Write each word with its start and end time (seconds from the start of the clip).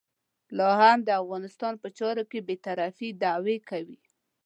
لا 0.57 0.69
هم 0.81 0.99
د 1.03 1.09
افغانستان 1.21 1.73
په 1.81 1.87
چارو 1.97 2.23
کې 2.31 2.39
د 2.41 2.45
بې 2.47 2.55
طرفۍ 2.65 3.09
دعوې 3.23 3.57
کوي. 3.69 3.99